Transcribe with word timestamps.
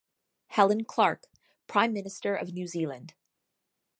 Helen 0.47 0.83
Clark, 0.83 1.27
Prime 1.67 1.93
Minister 1.93 2.35
of 2.35 2.53
New 2.53 2.65
Zealand. 2.65 3.13